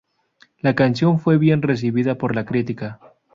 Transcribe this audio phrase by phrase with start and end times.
[0.61, 2.99] La canción fue bien recibida por la crítica.